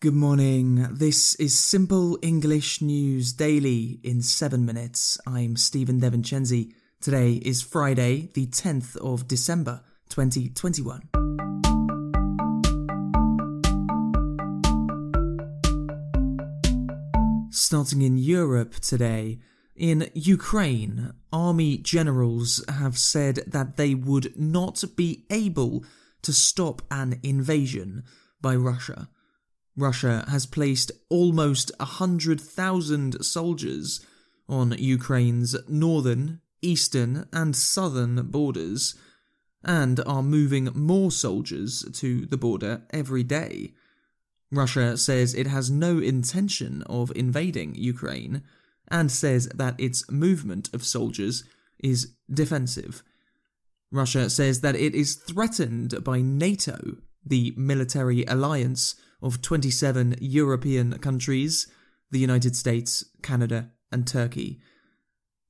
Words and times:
Good 0.00 0.14
morning. 0.14 0.86
This 0.92 1.34
is 1.40 1.58
Simple 1.58 2.20
English 2.22 2.80
News 2.80 3.32
Daily 3.32 3.98
in 4.04 4.22
7 4.22 4.64
minutes. 4.64 5.18
I'm 5.26 5.56
Stephen 5.56 6.00
DeVincenzi. 6.00 6.72
Today 7.00 7.32
is 7.32 7.62
Friday, 7.62 8.30
the 8.32 8.46
10th 8.46 8.96
of 8.98 9.26
December, 9.26 9.80
2021. 10.08 11.08
Starting 17.50 18.02
in 18.02 18.18
Europe 18.18 18.76
today, 18.76 19.40
in 19.74 20.08
Ukraine, 20.14 21.12
army 21.32 21.76
generals 21.76 22.64
have 22.68 22.96
said 22.96 23.40
that 23.48 23.76
they 23.76 23.96
would 23.96 24.38
not 24.38 24.84
be 24.94 25.24
able 25.28 25.82
to 26.22 26.32
stop 26.32 26.82
an 26.88 27.18
invasion 27.24 28.04
by 28.40 28.54
Russia. 28.54 29.08
Russia 29.78 30.24
has 30.28 30.44
placed 30.44 30.90
almost 31.08 31.70
100,000 31.78 33.24
soldiers 33.24 34.04
on 34.48 34.74
Ukraine's 34.76 35.54
northern, 35.68 36.40
eastern, 36.60 37.28
and 37.32 37.54
southern 37.54 38.26
borders, 38.26 38.96
and 39.62 40.00
are 40.04 40.22
moving 40.22 40.68
more 40.74 41.12
soldiers 41.12 41.84
to 41.92 42.26
the 42.26 42.36
border 42.36 42.82
every 42.90 43.22
day. 43.22 43.72
Russia 44.50 44.96
says 44.96 45.32
it 45.34 45.46
has 45.46 45.70
no 45.70 45.98
intention 45.98 46.82
of 46.86 47.12
invading 47.14 47.74
Ukraine 47.76 48.42
and 48.88 49.12
says 49.12 49.46
that 49.54 49.78
its 49.78 50.10
movement 50.10 50.70
of 50.72 50.84
soldiers 50.84 51.44
is 51.78 52.14
defensive. 52.32 53.04
Russia 53.92 54.28
says 54.28 54.60
that 54.62 54.74
it 54.74 54.94
is 54.94 55.14
threatened 55.14 56.02
by 56.02 56.20
NATO, 56.20 56.96
the 57.24 57.52
military 57.56 58.24
alliance 58.24 58.96
of 59.22 59.42
27 59.42 60.16
European 60.20 60.98
countries, 60.98 61.66
the 62.10 62.18
United 62.18 62.56
States, 62.56 63.04
Canada, 63.22 63.70
and 63.90 64.06
Turkey. 64.06 64.60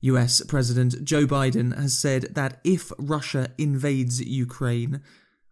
US 0.00 0.42
President 0.44 1.04
Joe 1.04 1.26
Biden 1.26 1.76
has 1.76 1.96
said 1.96 2.34
that 2.34 2.60
if 2.62 2.92
Russia 2.98 3.48
invades 3.58 4.20
Ukraine, 4.20 5.00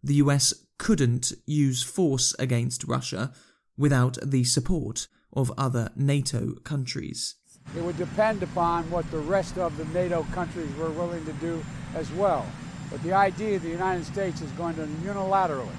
the 0.02 0.14
US 0.14 0.54
couldn't 0.78 1.32
use 1.46 1.82
force 1.82 2.34
against 2.38 2.84
Russia 2.84 3.32
without 3.76 4.18
the 4.24 4.44
support 4.44 5.08
of 5.32 5.52
other 5.58 5.90
NATO 5.96 6.54
countries. 6.64 7.34
It 7.76 7.82
would 7.82 7.98
depend 7.98 8.42
upon 8.42 8.88
what 8.90 9.10
the 9.10 9.18
rest 9.18 9.58
of 9.58 9.76
the 9.76 9.84
NATO 9.86 10.24
countries 10.32 10.72
were 10.76 10.90
willing 10.90 11.24
to 11.26 11.32
do 11.34 11.64
as 11.94 12.10
well. 12.12 12.46
But 12.90 13.02
the 13.02 13.12
idea 13.12 13.58
the 13.58 13.68
United 13.68 14.04
States 14.06 14.40
is 14.40 14.50
going 14.52 14.76
to 14.76 14.86
unilaterally 15.04 15.74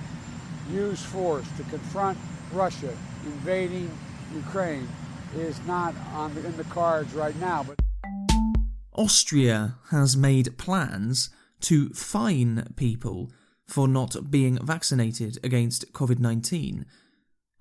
use 0.70 1.02
force 1.02 1.48
to 1.56 1.64
confront 1.64 2.18
Russia 2.52 2.96
invading 3.26 3.92
Ukraine 4.34 4.88
is 5.36 5.60
not 5.66 5.94
on 6.14 6.34
the, 6.34 6.46
in 6.46 6.56
the 6.58 6.64
cards 6.66 7.14
right 7.14 7.36
now. 7.40 7.64
But 7.64 7.80
Austria 8.94 9.76
has 9.92 10.18
made 10.18 10.58
plans 10.58 11.30
to 11.62 11.90
fine 11.90 12.74
people 12.76 13.32
for 13.66 13.88
not 13.88 14.32
being 14.32 14.58
vaccinated 14.66 15.38
against 15.44 15.92
COVID 15.94 16.20
19. 16.20 16.86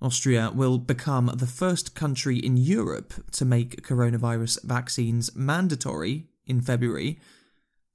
Austria 0.01 0.51
will 0.53 0.77
become 0.77 1.31
the 1.35 1.47
first 1.47 1.95
country 1.95 2.37
in 2.37 2.55
Europe 2.55 3.13
to 3.31 3.43
make 3.45 3.81
coronavirus 3.81 4.63
vaccines 4.63 5.35
mandatory 5.35 6.27
in 6.45 6.61
February. 6.61 7.19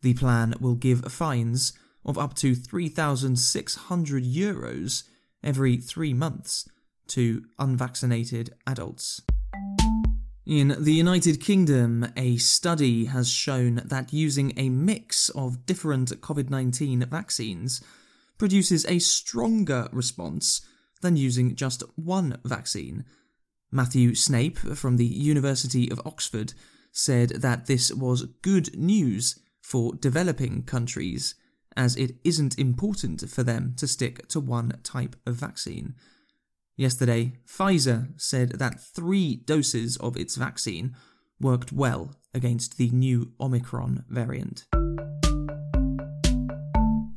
The 0.02 0.14
plan 0.14 0.54
will 0.60 0.74
give 0.74 1.12
fines 1.12 1.72
of 2.04 2.18
up 2.18 2.34
to 2.34 2.56
3,600 2.56 4.24
euros 4.24 5.04
every 5.44 5.76
three 5.76 6.12
months 6.12 6.68
to 7.08 7.44
unvaccinated 7.58 8.54
adults. 8.66 9.22
In 10.44 10.76
the 10.78 10.92
United 10.92 11.40
Kingdom, 11.40 12.12
a 12.16 12.36
study 12.36 13.04
has 13.04 13.30
shown 13.30 13.82
that 13.84 14.12
using 14.12 14.52
a 14.56 14.68
mix 14.68 15.28
of 15.30 15.66
different 15.66 16.20
COVID 16.20 16.50
19 16.50 17.06
vaccines 17.06 17.80
produces 18.38 18.84
a 18.86 18.98
stronger 18.98 19.88
response 19.92 20.62
than 21.00 21.16
using 21.16 21.54
just 21.54 21.84
one 21.94 22.38
vaccine. 22.44 23.04
Matthew 23.70 24.14
Snape 24.14 24.58
from 24.58 24.96
the 24.96 25.06
University 25.06 25.90
of 25.90 26.00
Oxford 26.04 26.54
said 26.90 27.30
that 27.30 27.66
this 27.66 27.92
was 27.92 28.26
good 28.42 28.76
news 28.76 29.38
for 29.62 29.94
developing 29.94 30.64
countries, 30.64 31.36
as 31.76 31.96
it 31.96 32.16
isn't 32.24 32.58
important 32.58 33.28
for 33.30 33.42
them 33.42 33.74
to 33.78 33.86
stick 33.86 34.26
to 34.28 34.40
one 34.40 34.78
type 34.82 35.16
of 35.24 35.36
vaccine. 35.36 35.94
Yesterday, 36.76 37.34
Pfizer 37.46 38.08
said 38.20 38.58
that 38.58 38.80
three 38.80 39.36
doses 39.36 39.96
of 39.98 40.16
its 40.16 40.36
vaccine 40.36 40.96
worked 41.40 41.72
well 41.72 42.14
against 42.32 42.78
the 42.78 42.88
new 42.90 43.32
Omicron 43.38 44.04
variant. 44.08 44.64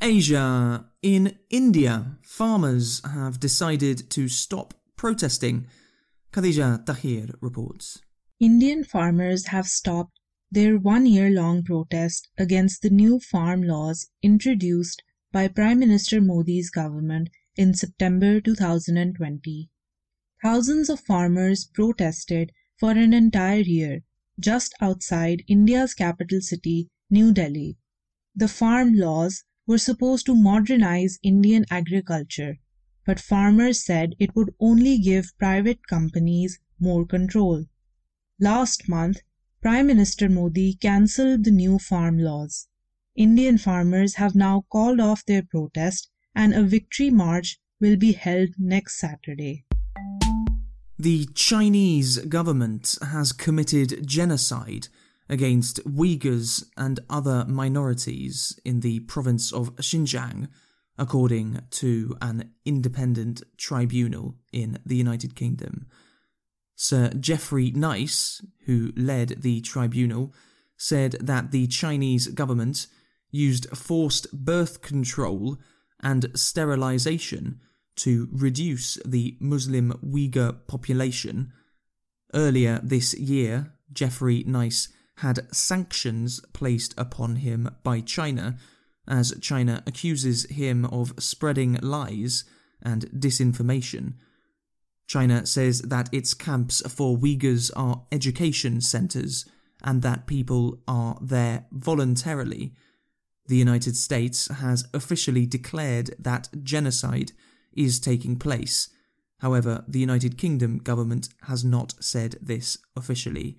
Asia. 0.01 0.85
In 1.01 1.37
India, 1.49 2.17
farmers 2.21 3.01
have 3.05 3.39
decided 3.39 4.09
to 4.11 4.27
stop 4.27 4.73
protesting. 4.95 5.67
Khadija 6.31 6.85
Tahir 6.85 7.29
reports. 7.41 8.01
Indian 8.39 8.83
farmers 8.83 9.47
have 9.47 9.65
stopped 9.65 10.19
their 10.51 10.77
one 10.77 11.05
year 11.05 11.29
long 11.29 11.63
protest 11.63 12.27
against 12.37 12.81
the 12.81 12.89
new 12.89 13.19
farm 13.19 13.63
laws 13.63 14.07
introduced 14.21 15.01
by 15.31 15.47
Prime 15.47 15.79
Minister 15.79 16.21
Modi's 16.21 16.69
government 16.69 17.29
in 17.57 17.73
September 17.73 18.41
2020. 18.41 19.69
Thousands 20.43 20.89
of 20.89 20.99
farmers 20.99 21.65
protested 21.65 22.51
for 22.77 22.91
an 22.91 23.13
entire 23.13 23.61
year 23.61 24.03
just 24.39 24.73
outside 24.81 25.43
India's 25.47 25.93
capital 25.93 26.41
city, 26.41 26.89
New 27.09 27.31
Delhi. 27.31 27.77
The 28.35 28.49
farm 28.49 28.93
laws 28.95 29.45
were 29.65 29.77
supposed 29.77 30.25
to 30.25 30.35
modernize 30.35 31.17
Indian 31.23 31.65
agriculture, 31.71 32.59
but 33.05 33.19
farmers 33.19 33.83
said 33.85 34.13
it 34.19 34.35
would 34.35 34.53
only 34.59 34.97
give 34.97 35.37
private 35.37 35.87
companies 35.87 36.59
more 36.79 37.05
control. 37.05 37.65
Last 38.39 38.89
month, 38.89 39.21
Prime 39.61 39.87
Minister 39.87 40.27
Modi 40.27 40.73
cancelled 40.73 41.45
the 41.45 41.51
new 41.51 41.79
farm 41.79 42.19
laws. 42.19 42.67
Indian 43.15 43.57
farmers 43.57 44.15
have 44.15 44.35
now 44.35 44.65
called 44.69 44.99
off 44.99 45.25
their 45.25 45.43
protest 45.43 46.09
and 46.35 46.53
a 46.53 46.63
victory 46.63 47.09
march 47.09 47.59
will 47.79 47.97
be 47.97 48.13
held 48.13 48.49
next 48.57 48.99
Saturday. 48.99 49.65
The 50.97 51.25
Chinese 51.35 52.19
government 52.19 52.97
has 53.01 53.31
committed 53.31 54.07
genocide 54.07 54.87
against 55.27 55.83
Uyghurs 55.85 56.63
and 56.77 56.99
other 57.09 57.45
minorities 57.47 58.57
in 58.63 58.79
the 58.79 58.99
province 59.01 59.51
of 59.51 59.75
Xinjiang, 59.75 60.47
according 60.97 61.61
to 61.71 62.15
an 62.21 62.51
independent 62.63 63.43
tribunal 63.57 64.35
in 64.53 64.79
the 64.85 64.95
United 64.95 65.35
Kingdom. 65.35 65.87
Sir 66.75 67.09
Geoffrey 67.19 67.71
Nice, 67.71 68.41
who 68.65 68.91
led 68.95 69.41
the 69.41 69.61
tribunal, 69.61 70.33
said 70.77 71.13
that 71.21 71.51
the 71.51 71.67
Chinese 71.67 72.27
government 72.27 72.87
used 73.31 73.67
forced 73.75 74.31
birth 74.31 74.81
control 74.81 75.57
and 76.05 76.29
sterilization 76.35 77.59
to 77.95 78.29
reduce 78.31 78.99
the 79.05 79.35
Muslim 79.39 79.91
Uyghur 80.05 80.55
population. 80.67 81.51
Earlier 82.33 82.79
this 82.83 83.15
year, 83.15 83.73
Geoffrey 83.91 84.43
Nice 84.45 84.89
had 85.17 85.47
sanctions 85.53 86.41
placed 86.53 86.93
upon 86.97 87.37
him 87.37 87.69
by 87.83 88.01
China, 88.01 88.57
as 89.07 89.33
China 89.41 89.81
accuses 89.87 90.45
him 90.45 90.85
of 90.85 91.13
spreading 91.17 91.79
lies 91.81 92.43
and 92.83 93.09
disinformation. 93.11 94.13
China 95.07 95.45
says 95.45 95.81
that 95.81 96.13
its 96.13 96.35
camps 96.35 96.81
for 96.93 97.17
Uyghurs 97.17 97.71
are 97.75 98.03
education 98.11 98.79
centres 98.79 99.45
and 99.83 100.01
that 100.03 100.27
people 100.27 100.79
are 100.87 101.17
there 101.21 101.65
voluntarily 101.71 102.73
the 103.47 103.57
United 103.57 103.95
States 103.95 104.47
has 104.47 104.87
officially 104.93 105.45
declared 105.45 106.15
that 106.17 106.49
genocide 106.63 107.31
is 107.73 107.99
taking 107.99 108.37
place. 108.37 108.89
However, 109.39 109.83
the 109.87 109.99
United 109.99 110.37
Kingdom 110.37 110.79
government 110.79 111.29
has 111.43 111.63
not 111.63 111.93
said 111.99 112.37
this 112.41 112.77
officially. 112.95 113.57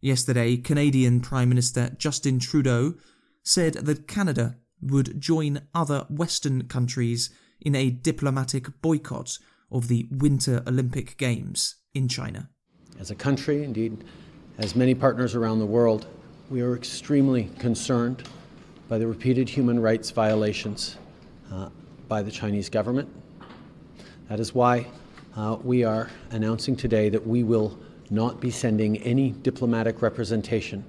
Yesterday, 0.00 0.56
Canadian 0.56 1.20
Prime 1.20 1.48
Minister 1.48 1.90
Justin 1.98 2.38
Trudeau 2.38 2.94
said 3.42 3.74
that 3.74 4.06
Canada 4.08 4.56
would 4.80 5.20
join 5.20 5.62
other 5.74 6.06
Western 6.08 6.68
countries 6.68 7.30
in 7.60 7.74
a 7.74 7.90
diplomatic 7.90 8.80
boycott 8.82 9.38
of 9.70 9.88
the 9.88 10.06
Winter 10.10 10.62
Olympic 10.66 11.16
Games 11.16 11.76
in 11.94 12.08
China. 12.08 12.48
As 12.98 13.10
a 13.10 13.14
country, 13.14 13.64
indeed, 13.64 14.04
as 14.58 14.76
many 14.76 14.94
partners 14.94 15.34
around 15.34 15.58
the 15.58 15.66
world, 15.66 16.06
we 16.50 16.60
are 16.60 16.76
extremely 16.76 17.50
concerned 17.58 18.22
by 18.88 18.96
the 18.98 19.06
repeated 19.06 19.48
human 19.48 19.80
rights 19.80 20.10
violations 20.10 20.96
uh, 21.52 21.68
by 22.08 22.22
the 22.22 22.30
Chinese 22.30 22.70
government. 22.70 23.08
That 24.28 24.40
is 24.40 24.54
why 24.54 24.86
uh, 25.36 25.58
we 25.62 25.84
are 25.84 26.10
announcing 26.30 26.74
today 26.74 27.08
that 27.10 27.26
we 27.26 27.42
will 27.42 27.78
not 28.10 28.40
be 28.40 28.50
sending 28.50 28.96
any 29.02 29.30
diplomatic 29.30 30.00
representation 30.00 30.84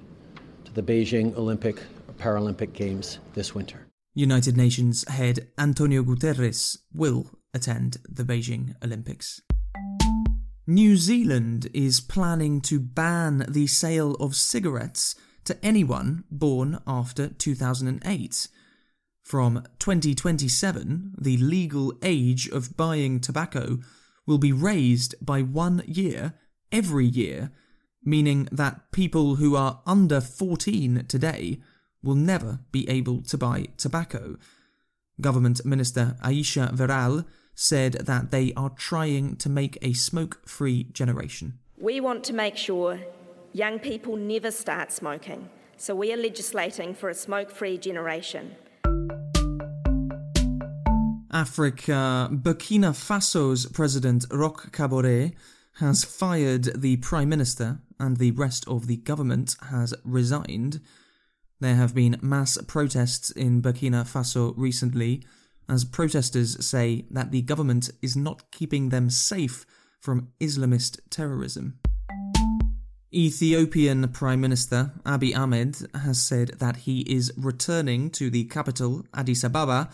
to 0.64 0.72
the 0.72 0.82
Beijing 0.82 1.36
Olympic 1.36 1.82
Paralympic 2.18 2.72
Games 2.72 3.18
this 3.34 3.54
winter. 3.54 3.86
United 4.14 4.56
Nations 4.56 5.06
head 5.08 5.48
Antonio 5.58 6.02
Guterres 6.02 6.78
will 6.92 7.30
attend 7.54 7.98
the 8.08 8.24
Beijing 8.24 8.74
Olympics. 8.82 9.40
New 10.66 10.96
Zealand 10.96 11.68
is 11.74 12.00
planning 12.00 12.60
to 12.60 12.78
ban 12.78 13.44
the 13.48 13.66
sale 13.66 14.14
of 14.14 14.36
cigarettes 14.36 15.14
to 15.44 15.56
anyone 15.64 16.24
born 16.30 16.80
after 16.86 17.28
2008. 17.28 18.48
From 19.22 19.64
2027, 19.78 21.14
the 21.18 21.36
legal 21.36 21.92
age 22.02 22.48
of 22.48 22.76
buying 22.76 23.20
tobacco 23.20 23.78
will 24.26 24.38
be 24.38 24.52
raised 24.52 25.14
by 25.24 25.42
one 25.42 25.82
year 25.86 26.34
every 26.72 27.06
year, 27.06 27.50
meaning 28.04 28.48
that 28.50 28.90
people 28.92 29.36
who 29.36 29.56
are 29.56 29.82
under 29.86 30.20
14 30.20 31.04
today 31.08 31.60
will 32.02 32.14
never 32.14 32.60
be 32.72 32.88
able 32.88 33.22
to 33.22 33.36
buy 33.36 33.66
tobacco. 33.76 34.36
Government 35.20 35.64
Minister 35.64 36.16
Ayesha 36.22 36.70
Verrall 36.72 37.24
said 37.54 37.92
that 37.92 38.30
they 38.30 38.52
are 38.56 38.70
trying 38.70 39.36
to 39.36 39.50
make 39.50 39.76
a 39.82 39.92
smoke 39.92 40.40
free 40.46 40.84
generation. 40.84 41.58
We 41.78 42.00
want 42.00 42.24
to 42.24 42.32
make 42.32 42.56
sure 42.56 43.00
young 43.52 43.78
people 43.78 44.16
never 44.16 44.50
start 44.50 44.92
smoking, 44.92 45.48
so 45.76 45.94
we 45.94 46.12
are 46.12 46.16
legislating 46.16 46.94
for 46.94 47.08
a 47.08 47.14
smoke 47.14 47.50
free 47.50 47.78
generation. 47.78 48.56
Africa, 51.32 52.28
Burkina 52.32 52.92
Faso's 52.92 53.66
President 53.66 54.26
Roch 54.30 54.72
Kabore 54.72 55.32
has 55.74 56.04
fired 56.04 56.80
the 56.80 56.96
Prime 56.96 57.28
Minister 57.28 57.78
and 57.98 58.16
the 58.16 58.32
rest 58.32 58.66
of 58.66 58.86
the 58.86 58.96
government 58.96 59.56
has 59.70 59.94
resigned. 60.04 60.80
There 61.60 61.76
have 61.76 61.94
been 61.94 62.18
mass 62.20 62.58
protests 62.66 63.30
in 63.30 63.62
Burkina 63.62 64.04
Faso 64.04 64.54
recently 64.56 65.22
as 65.68 65.84
protesters 65.84 66.66
say 66.66 67.06
that 67.10 67.30
the 67.30 67.42
government 67.42 67.90
is 68.02 68.16
not 68.16 68.50
keeping 68.50 68.88
them 68.88 69.08
safe 69.08 69.64
from 70.00 70.32
Islamist 70.40 70.98
terrorism. 71.10 71.78
Ethiopian 73.12 74.06
Prime 74.12 74.40
Minister 74.40 74.92
Abiy 75.04 75.36
Ahmed 75.36 75.76
has 75.94 76.22
said 76.22 76.50
that 76.60 76.76
he 76.76 77.00
is 77.00 77.32
returning 77.36 78.08
to 78.10 78.30
the 78.30 78.44
capital, 78.44 79.04
Addis 79.12 79.42
Ababa, 79.42 79.90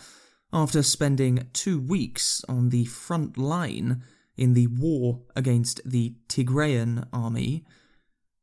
after 0.53 0.83
spending 0.83 1.47
two 1.51 1.79
weeks 1.79 2.43
on 2.47 2.69
the 2.69 2.85
front 2.85 3.35
line 3.35 4.03
in 4.37 4.53
the 4.53 4.67
war 4.67 5.21
against 5.35 5.81
the 5.83 6.15
Tigrayan 6.29 7.07
army. 7.11 7.65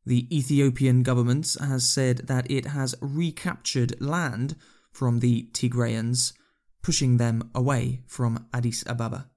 The 0.04 0.26
Ethiopian 0.36 1.04
government 1.04 1.56
has 1.60 1.88
said 1.88 2.26
that 2.26 2.50
it 2.50 2.66
has 2.66 2.96
recaptured 3.00 4.00
land 4.00 4.56
from 4.90 5.20
the 5.20 5.48
Tigrayans 5.52 6.32
pushing 6.82 7.18
them 7.18 7.48
away 7.54 8.00
from 8.06 8.46
Addis 8.52 8.82
Ababa. 8.88 9.30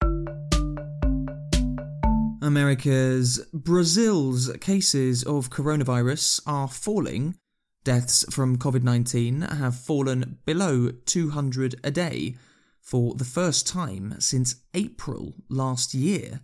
America's 2.41 3.39
Brazil's 3.51 4.51
cases 4.61 5.23
of 5.23 5.49
coronavirus 5.49 6.41
are 6.45 6.67
falling. 6.67 7.35
Deaths 7.83 8.25
from 8.29 8.57
COVID 8.57 8.83
19 8.83 9.41
have 9.41 9.75
fallen 9.75 10.37
below 10.45 10.91
200 11.05 11.79
a 11.83 11.89
day 11.89 12.35
for 12.79 13.15
the 13.15 13.25
first 13.25 13.67
time 13.67 14.15
since 14.19 14.55
April 14.73 15.33
last 15.49 15.93
year. 15.93 16.41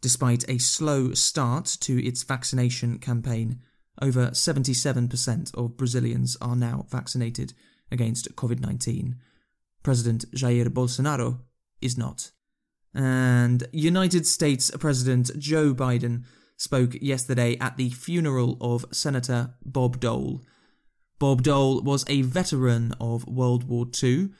Despite 0.00 0.48
a 0.48 0.58
slow 0.58 1.12
start 1.12 1.66
to 1.80 2.04
its 2.04 2.24
vaccination 2.24 2.98
campaign, 2.98 3.60
over 4.02 4.30
77% 4.30 5.54
of 5.54 5.76
Brazilians 5.76 6.36
are 6.40 6.56
now 6.56 6.86
vaccinated 6.90 7.54
against 7.90 8.34
COVID 8.34 8.60
19. 8.60 9.16
President 9.82 10.24
Jair 10.32 10.66
Bolsonaro 10.68 11.40
is 11.80 11.96
not. 11.96 12.32
And 12.94 13.66
United 13.72 14.26
States 14.26 14.70
President 14.78 15.36
Joe 15.38 15.74
Biden 15.74 16.24
spoke 16.56 16.94
yesterday 17.00 17.56
at 17.58 17.76
the 17.76 17.90
funeral 17.90 18.56
of 18.60 18.86
Senator 18.92 19.54
Bob 19.64 19.98
Dole. 20.00 20.42
Bob 21.18 21.42
Dole 21.42 21.82
was 21.82 22.04
a 22.08 22.22
veteran 22.22 22.94
of 23.00 23.26
World 23.26 23.64
War 23.64 23.86
II 24.02 24.30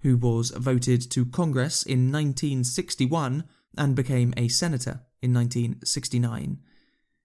who 0.00 0.16
was 0.16 0.50
voted 0.50 1.10
to 1.10 1.26
Congress 1.26 1.82
in 1.82 2.12
1961 2.12 3.44
and 3.76 3.94
became 3.94 4.32
a 4.36 4.48
senator 4.48 5.00
in 5.20 5.34
1969. 5.34 6.58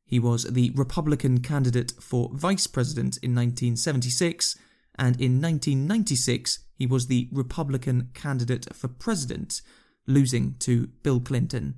He 0.06 0.20
was 0.20 0.44
the 0.44 0.72
Republican 0.76 1.40
candidate 1.40 1.94
for 2.00 2.30
vice 2.34 2.68
president 2.68 3.18
in 3.18 3.36
1976 3.36 4.58
and 4.96 5.16
in 5.20 5.42
1996 5.42 6.60
he 6.76 6.86
was 6.86 7.08
the 7.08 7.30
Republican 7.32 8.10
candidate 8.14 8.68
for 8.74 8.88
president, 8.88 9.62
losing 10.08 10.56
to 10.60 10.88
Bill 11.04 11.20
Clinton. 11.20 11.76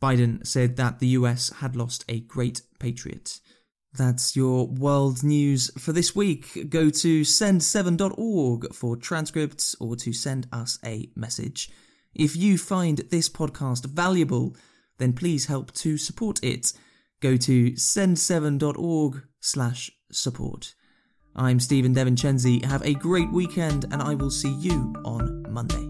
Biden 0.00 0.46
said 0.46 0.76
that 0.76 0.98
the 0.98 1.08
US 1.08 1.50
had 1.60 1.76
lost 1.76 2.04
a 2.08 2.20
great 2.20 2.62
patriot. 2.78 3.40
That's 3.92 4.36
your 4.36 4.68
world 4.68 5.24
news 5.24 5.70
for 5.78 5.92
this 5.92 6.14
week. 6.14 6.70
Go 6.70 6.90
to 6.90 7.22
send7.org 7.22 8.72
for 8.72 8.96
transcripts 8.96 9.74
or 9.80 9.96
to 9.96 10.12
send 10.12 10.46
us 10.52 10.78
a 10.84 11.10
message. 11.16 11.70
If 12.14 12.36
you 12.36 12.56
find 12.56 12.98
this 13.10 13.28
podcast 13.28 13.86
valuable, 13.86 14.56
then 14.98 15.12
please 15.12 15.46
help 15.46 15.72
to 15.72 15.98
support 15.98 16.38
it. 16.42 16.72
Go 17.20 17.36
to 17.36 17.72
send7.org 17.72 19.22
slash 19.40 19.90
support. 20.12 20.74
I'm 21.34 21.60
Stephen 21.60 21.94
DeVincenzi. 21.94 22.64
Have 22.64 22.84
a 22.84 22.94
great 22.94 23.30
weekend, 23.30 23.84
and 23.92 24.02
I 24.02 24.14
will 24.14 24.30
see 24.30 24.52
you 24.54 24.92
on 25.04 25.44
Monday. 25.50 25.89